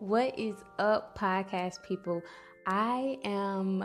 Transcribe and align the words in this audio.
What 0.00 0.38
is 0.38 0.54
up, 0.78 1.18
podcast 1.18 1.82
people? 1.82 2.22
I 2.68 3.18
am 3.24 3.84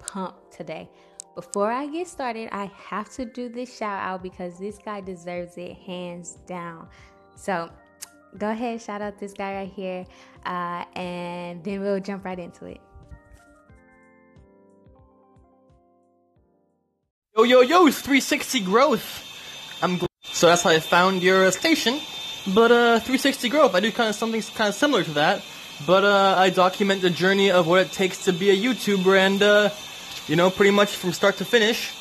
pumped 0.00 0.52
today. 0.52 0.90
Before 1.36 1.70
I 1.70 1.86
get 1.86 2.08
started, 2.08 2.48
I 2.50 2.64
have 2.64 3.08
to 3.12 3.24
do 3.24 3.48
this 3.48 3.76
shout 3.76 4.02
out 4.02 4.24
because 4.24 4.58
this 4.58 4.78
guy 4.78 5.00
deserves 5.00 5.56
it 5.58 5.74
hands 5.74 6.38
down. 6.48 6.88
So, 7.36 7.70
go 8.38 8.50
ahead, 8.50 8.82
shout 8.82 9.02
out 9.02 9.20
this 9.20 9.34
guy 9.34 9.54
right 9.54 9.72
here, 9.72 10.04
uh, 10.44 10.84
and 10.96 11.62
then 11.62 11.80
we'll 11.80 12.00
jump 12.00 12.24
right 12.24 12.40
into 12.40 12.64
it. 12.64 12.80
Yo, 17.36 17.44
yo, 17.44 17.60
yo, 17.60 17.86
it's 17.86 18.00
360 18.00 18.64
growth. 18.64 19.78
I'm 19.80 19.98
gl- 19.98 20.08
so 20.24 20.48
that's 20.48 20.62
how 20.62 20.70
I 20.70 20.80
found 20.80 21.22
your 21.22 21.52
station. 21.52 22.00
But 22.46 22.72
uh, 22.72 22.98
360 22.98 23.48
growth, 23.48 23.74
I 23.74 23.80
do 23.80 23.92
kind 23.92 24.08
of 24.08 24.14
something 24.14 24.42
kind 24.54 24.68
of 24.68 24.74
similar 24.74 25.04
to 25.04 25.12
that. 25.12 25.44
But 25.86 26.04
uh, 26.04 26.34
I 26.38 26.50
document 26.50 27.02
the 27.02 27.10
journey 27.10 27.50
of 27.50 27.66
what 27.66 27.80
it 27.80 27.92
takes 27.92 28.24
to 28.24 28.32
be 28.32 28.50
a 28.50 28.56
YouTuber, 28.56 29.16
and 29.16 29.42
uh, 29.42 29.70
you 30.28 30.36
know, 30.36 30.50
pretty 30.50 30.70
much 30.70 30.94
from 30.94 31.12
start 31.12 31.36
to 31.38 31.44
finish, 31.44 31.92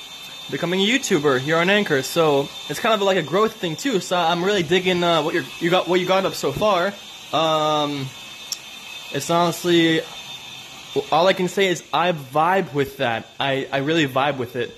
becoming 0.52 0.81
a 0.81 0.86
YouTuber 0.86 1.40
here 1.40 1.58
on 1.58 1.70
Anchor. 1.70 2.04
So 2.04 2.48
it's 2.70 2.80
kind 2.80 2.94
of 2.94 3.02
like 3.02 3.17
a 3.17 3.23
growth 3.23 3.55
thing 3.55 3.76
too. 3.76 4.00
So 4.00 4.17
I'm 4.17 4.44
really 4.44 4.64
digging 4.64 5.04
uh, 5.04 5.23
what 5.23 5.34
you 5.62 5.70
got 5.70 5.88
what 5.88 6.00
you 6.00 6.05
got 6.05 6.26
up 6.26 6.36
so 6.36 6.52
far. 6.52 6.94
Um, 7.34 8.08
it's 9.14 9.30
honestly 9.30 10.02
all 11.12 11.28
I 11.28 11.34
can 11.34 11.48
say 11.48 11.67
is 11.67 11.84
I 11.94 12.12
vibe 12.12 12.73
with 12.73 12.98
that. 12.98 13.28
I 13.39 13.67
I 13.72 13.78
really 13.78 14.08
vibe 14.08 14.38
with 14.38 14.55
it. 14.55 14.72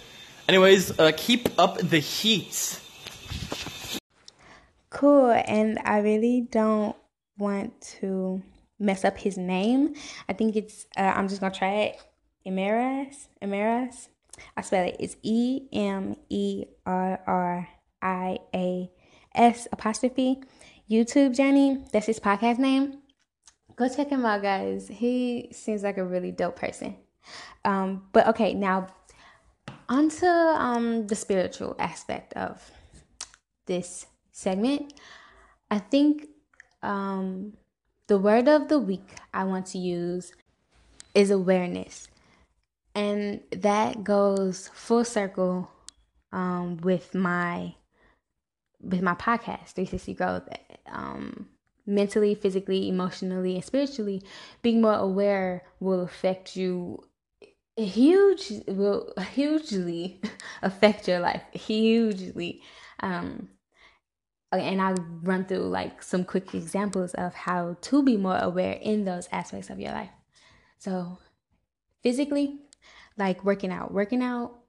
Anyways, 0.48 1.00
uh, 1.00 1.11
keep 1.16 1.50
up 1.58 1.77
the 1.77 2.00
heat. 2.00 2.80
Cool, 5.03 5.31
and 5.31 5.80
I 5.84 5.98
really 5.98 6.48
don't 6.49 6.95
want 7.38 7.73
to 7.99 8.41
mess 8.80 9.03
up 9.03 9.17
his 9.17 9.38
name. 9.38 9.95
I 10.30 10.31
think 10.31 10.55
it's, 10.55 10.85
uh, 10.95 11.02
I'm 11.02 11.27
just 11.27 11.41
gonna 11.41 11.53
try 11.53 11.73
it. 11.73 12.02
Emeras, 12.47 13.28
Emeras. 13.41 14.08
I 14.55 14.61
spell 14.61 14.88
it. 14.88 14.95
It's 15.02 15.17
E 15.22 15.67
M 15.73 16.16
E 16.30 16.63
R 16.86 17.19
R 17.28 17.67
I 18.02 18.38
A 18.55 18.89
S 19.36 19.67
apostrophe. 19.73 20.41
YouTube 20.89 21.35
Journey. 21.35 21.83
That's 21.91 22.06
his 22.06 22.22
podcast 22.22 22.58
name. 22.58 23.00
Go 23.75 23.89
check 23.89 24.08
him 24.08 24.25
out, 24.25 24.41
guys. 24.41 24.88
He 24.88 25.50
seems 25.52 25.83
like 25.83 25.97
a 25.97 26.06
really 26.06 26.31
dope 26.31 26.56
person. 26.56 26.95
Um, 27.66 28.03
but 28.13 28.25
okay, 28.28 28.53
now 28.53 28.88
onto 29.89 30.28
um 30.28 31.08
the 31.08 31.16
spiritual 31.16 31.75
aspect 31.78 32.31
of 32.35 32.72
this 33.66 34.06
segment. 34.34 34.94
I 35.72 35.80
think 35.80 36.28
um 36.81 37.53
the 38.08 38.17
word 38.17 38.50
of 38.50 38.67
the 38.67 38.80
week 38.80 39.16
I 39.34 39.45
want 39.45 39.67
to 39.67 39.78
use 39.78 40.34
is 41.16 41.31
awareness. 41.31 42.08
And 42.95 43.40
that 43.52 44.03
goes 44.03 44.70
full 44.73 45.06
circle 45.06 45.72
um, 46.31 46.78
with 46.78 47.16
my 47.16 47.75
with 48.81 49.02
my 49.02 49.16
podcast, 49.16 49.73
360 49.73 50.14
Growth. 50.14 50.50
Um, 50.88 51.47
mentally, 51.86 52.36
physically, 52.36 52.90
emotionally, 52.90 53.56
and 53.56 53.64
spiritually, 53.64 54.22
being 54.62 54.81
more 54.81 54.95
aware 54.95 55.64
will 55.80 56.02
affect 56.02 56.56
you 56.56 57.03
huge 57.75 58.52
will 58.68 59.12
hugely 59.34 60.22
affect 60.62 61.08
your 61.08 61.20
life 61.20 61.42
hugely 61.53 62.62
um 63.00 63.50
and 64.59 64.82
I'll 64.82 64.96
run 65.22 65.46
through 65.46 65.68
like 65.68 66.04
some 66.04 66.23
quick 66.23 66.54
examples 66.54 67.14
of 67.14 67.34
how 67.34 67.78
to 67.82 68.04
be 68.04 68.18
more 68.18 68.38
aware 68.38 68.73
in 68.73 69.06
those 69.06 69.28
aspects 69.32 69.70
of 69.70 69.80
your 69.80 69.92
life. 69.92 70.09
So, 70.78 71.18
physically, 72.02 72.59
like 73.18 73.44
working 73.44 73.72
out, 73.72 73.94
working 73.94 74.22
out 74.22 74.59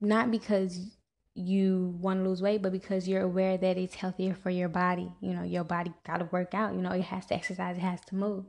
not 0.00 0.30
because 0.30 0.96
you 1.34 1.96
want 2.00 2.22
to 2.22 2.28
lose 2.28 2.42
weight, 2.42 2.60
but 2.60 2.72
because 2.72 3.08
you're 3.08 3.22
aware 3.22 3.56
that 3.56 3.78
it's 3.78 3.94
healthier 3.94 4.34
for 4.34 4.50
your 4.50 4.68
body. 4.68 5.10
You 5.20 5.34
know, 5.34 5.44
your 5.44 5.64
body 5.64 5.92
got 6.04 6.18
to 6.18 6.28
work 6.30 6.54
out, 6.54 6.74
you 6.74 6.80
know, 6.80 6.90
it 6.90 7.04
has 7.04 7.24
to 7.26 7.34
exercise, 7.34 7.76
it 7.76 7.80
has 7.80 8.00
to 8.06 8.16
move. 8.16 8.44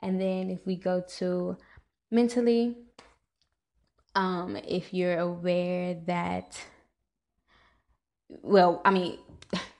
And 0.00 0.20
then 0.20 0.50
if 0.50 0.64
we 0.66 0.76
go 0.76 1.02
to 1.18 1.56
mentally, 2.10 2.76
um, 4.14 4.56
if 4.56 4.94
you're 4.94 5.18
aware 5.18 5.94
that, 6.06 6.60
well, 8.28 8.80
I 8.84 8.90
mean, 8.90 9.18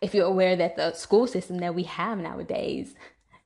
if 0.05 0.15
you're 0.15 0.27
aware 0.27 0.55
that 0.55 0.77
the 0.77 0.93
school 0.93 1.27
system 1.27 1.59
that 1.59 1.75
we 1.75 1.85
have 1.85 2.19
nowadays 2.19 2.95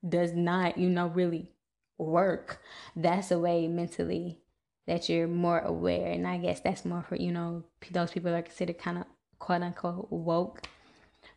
does 0.07 0.33
not, 0.33 0.77
you 0.77 0.91
know, 0.91 1.07
really 1.07 1.53
work, 1.99 2.61
that's 2.97 3.31
a 3.31 3.39
way 3.39 3.69
mentally 3.69 4.41
that 4.89 5.09
you're 5.09 5.29
more 5.29 5.61
aware. 5.61 6.11
And 6.11 6.27
I 6.27 6.39
guess 6.39 6.59
that's 6.59 6.85
more 6.85 7.05
for, 7.09 7.15
you 7.15 7.31
know, 7.31 7.63
those 7.93 8.11
people 8.11 8.35
are 8.35 8.43
considered 8.43 8.79
kind 8.79 8.99
of 8.99 9.05
quote 9.39 9.63
unquote 9.63 10.11
woke. 10.11 10.63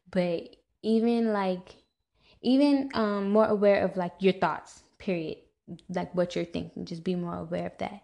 But 0.09 0.55
even 0.81 1.31
like, 1.33 1.75
even 2.41 2.89
um, 2.95 3.29
more 3.29 3.45
aware 3.45 3.85
of 3.85 3.95
like 3.95 4.13
your 4.19 4.33
thoughts, 4.33 4.81
period. 4.97 5.37
Like 5.87 6.13
what 6.15 6.35
you're 6.35 6.45
thinking, 6.45 6.85
just 6.85 7.03
be 7.03 7.15
more 7.15 7.35
aware 7.35 7.67
of 7.67 7.77
that 7.77 8.01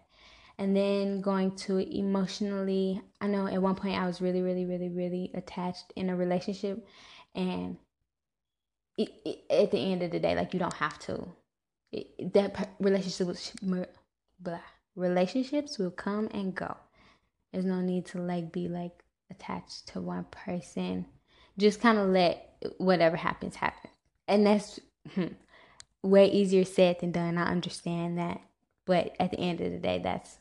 and 0.58 0.76
then 0.76 1.20
going 1.20 1.54
to 1.54 1.78
emotionally 1.78 3.00
i 3.20 3.26
know 3.26 3.46
at 3.46 3.62
one 3.62 3.74
point 3.74 3.98
i 3.98 4.06
was 4.06 4.20
really 4.20 4.42
really 4.42 4.64
really 4.64 4.88
really 4.88 5.30
attached 5.34 5.92
in 5.96 6.10
a 6.10 6.16
relationship. 6.16 6.86
And 7.34 7.76
it, 8.96 9.10
it, 9.24 9.38
at 9.50 9.70
the 9.70 9.78
end 9.78 10.02
of 10.02 10.10
the 10.10 10.18
day 10.18 10.34
like 10.34 10.52
you 10.52 10.60
don't 10.60 10.74
have 10.74 10.98
to. 11.00 11.26
It, 11.92 12.32
that 12.34 12.70
relationship 12.80 13.38
blah, 14.40 14.60
relationships 14.94 15.78
will 15.78 15.90
come 15.90 16.28
and 16.32 16.54
go. 16.54 16.76
There's 17.52 17.64
no 17.64 17.80
need 17.80 18.06
to 18.06 18.18
like 18.18 18.52
be 18.52 18.68
like 18.68 19.04
attached 19.30 19.88
to 19.88 20.00
one 20.00 20.26
person. 20.30 21.06
Just 21.56 21.80
kind 21.80 21.98
of 21.98 22.08
let 22.08 22.56
whatever 22.78 23.16
happens 23.16 23.56
happen. 23.56 23.90
And 24.26 24.46
that's 24.46 24.80
hmm, 25.14 25.28
way 26.02 26.30
easier 26.30 26.64
said 26.64 27.00
than 27.00 27.12
done. 27.12 27.38
I 27.38 27.50
understand 27.50 28.18
that. 28.18 28.40
But 28.84 29.14
at 29.20 29.30
the 29.30 29.38
end 29.38 29.60
of 29.60 29.70
the 29.70 29.78
day 29.78 30.00
that's 30.02 30.38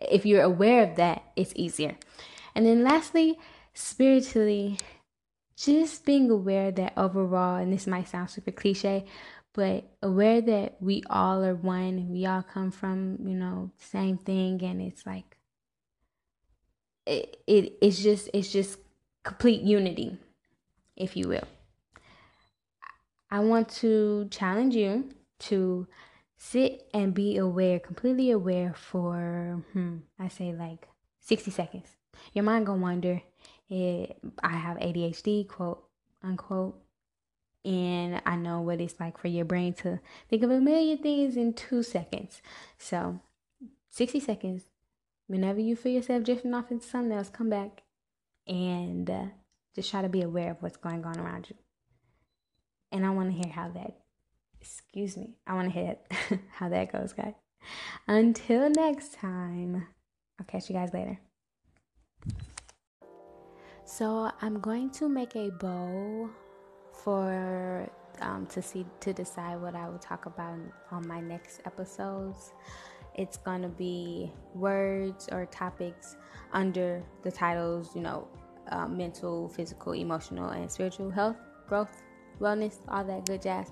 if 0.00 0.26
you're 0.26 0.42
aware 0.42 0.82
of 0.82 0.96
that, 0.96 1.22
it's 1.36 1.52
easier. 1.56 1.96
And 2.54 2.66
then 2.66 2.82
lastly, 2.82 3.38
spiritually, 3.74 4.78
just 5.56 6.04
being 6.04 6.30
aware 6.30 6.70
that 6.70 6.92
overall, 6.96 7.56
and 7.56 7.72
this 7.72 7.86
might 7.86 8.08
sound 8.08 8.30
super 8.30 8.50
cliche, 8.50 9.04
but 9.52 9.84
aware 10.02 10.40
that 10.42 10.76
we 10.80 11.02
all 11.08 11.42
are 11.42 11.54
one, 11.54 11.98
and 11.98 12.10
we 12.10 12.26
all 12.26 12.42
come 12.42 12.70
from, 12.70 13.18
you 13.26 13.34
know, 13.34 13.70
same 13.78 14.18
thing, 14.18 14.62
and 14.62 14.82
it's 14.82 15.06
like 15.06 15.36
it, 17.06 17.38
it 17.46 17.78
it's 17.80 18.02
just 18.02 18.28
it's 18.34 18.52
just 18.52 18.78
complete 19.24 19.62
unity, 19.62 20.18
if 20.96 21.16
you 21.16 21.28
will. 21.28 21.48
I 23.30 23.40
want 23.40 23.68
to 23.80 24.28
challenge 24.30 24.74
you 24.74 25.10
to 25.38 25.86
sit 26.36 26.88
and 26.92 27.14
be 27.14 27.36
aware, 27.36 27.78
completely 27.78 28.30
aware 28.30 28.74
for, 28.74 29.62
hmm, 29.72 29.98
I 30.18 30.28
say 30.28 30.52
like 30.52 30.88
60 31.20 31.50
seconds. 31.50 31.96
Your 32.32 32.44
mind 32.44 32.66
gonna 32.66 32.80
wonder, 32.80 33.22
eh, 33.70 34.06
I 34.42 34.56
have 34.56 34.78
ADHD, 34.78 35.48
quote 35.48 35.82
unquote, 36.22 36.78
and 37.64 38.22
I 38.24 38.36
know 38.36 38.60
what 38.60 38.80
it's 38.80 39.00
like 39.00 39.18
for 39.18 39.28
your 39.28 39.44
brain 39.44 39.74
to 39.74 40.00
think 40.28 40.42
of 40.42 40.50
a 40.50 40.60
million 40.60 40.98
things 40.98 41.36
in 41.36 41.52
two 41.52 41.82
seconds. 41.82 42.40
So, 42.78 43.20
60 43.90 44.20
seconds. 44.20 44.64
Whenever 45.26 45.58
you 45.58 45.74
feel 45.74 45.92
yourself 45.92 46.22
drifting 46.22 46.54
off 46.54 46.70
into 46.70 46.86
something 46.86 47.16
else, 47.16 47.28
come 47.28 47.50
back 47.50 47.82
and 48.46 49.10
uh, 49.10 49.24
just 49.74 49.90
try 49.90 50.02
to 50.02 50.08
be 50.08 50.22
aware 50.22 50.52
of 50.52 50.62
what's 50.62 50.76
going 50.76 51.04
on 51.04 51.18
around 51.18 51.50
you. 51.50 51.56
And 52.92 53.04
I 53.04 53.10
want 53.10 53.30
to 53.30 53.42
hear 53.42 53.52
how 53.52 53.68
that 53.70 53.96
excuse 54.66 55.16
me. 55.16 55.36
I 55.46 55.54
want 55.54 55.72
to 55.72 55.78
hit 55.78 56.00
how 56.52 56.68
that 56.68 56.92
goes, 56.92 57.12
guys. 57.12 57.34
Until 58.08 58.70
next 58.70 59.14
time, 59.14 59.86
I'll 60.38 60.46
catch 60.46 60.68
you 60.68 60.74
guys 60.74 60.92
later. 60.92 61.18
So 63.84 64.30
I'm 64.40 64.60
going 64.60 64.90
to 64.90 65.08
make 65.08 65.36
a 65.36 65.50
bow 65.50 66.28
for 67.04 67.88
um, 68.20 68.46
to 68.46 68.62
see 68.62 68.86
to 69.00 69.12
decide 69.12 69.60
what 69.60 69.74
I 69.74 69.88
will 69.88 69.98
talk 69.98 70.26
about 70.26 70.58
on 70.90 71.06
my 71.06 71.20
next 71.20 71.60
episodes. 71.64 72.52
It's 73.14 73.36
gonna 73.36 73.68
be 73.68 74.32
words 74.54 75.28
or 75.30 75.46
topics 75.46 76.16
under 76.52 77.02
the 77.22 77.30
titles, 77.30 77.94
you 77.94 78.02
know, 78.02 78.28
uh, 78.70 78.88
mental, 78.88 79.48
physical, 79.48 79.92
emotional, 79.92 80.50
and 80.50 80.70
spiritual 80.70 81.10
health, 81.10 81.36
growth, 81.68 82.02
wellness, 82.40 82.78
all 82.88 83.04
that 83.04 83.26
good 83.26 83.42
jazz. 83.42 83.70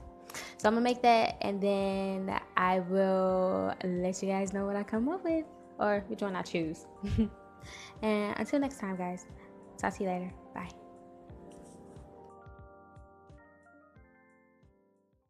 So 0.64 0.68
I'm 0.68 0.76
gonna 0.76 0.84
make 0.84 1.02
that 1.02 1.36
and 1.42 1.60
then 1.60 2.40
I 2.56 2.80
will 2.80 3.74
let 3.84 4.22
you 4.22 4.28
guys 4.30 4.54
know 4.54 4.64
what 4.64 4.76
I 4.76 4.82
come 4.82 5.10
up 5.10 5.22
with 5.22 5.44
or 5.78 6.02
which 6.08 6.22
one 6.22 6.34
I 6.34 6.40
choose. 6.40 6.86
and 8.02 8.34
until 8.38 8.60
next 8.60 8.78
time, 8.78 8.96
guys, 8.96 9.26
talk 9.76 9.94
to 9.98 10.04
you 10.04 10.08
later. 10.08 10.32
Bye. 10.54 10.70